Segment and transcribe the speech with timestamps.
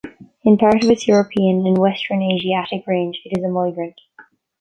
[0.43, 4.01] In part of its European and western Asiatic range it is a migrant.